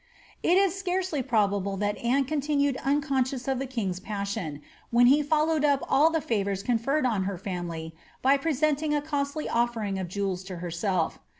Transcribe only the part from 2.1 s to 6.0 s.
continued unconscious of the king^s ptttion, when he followed up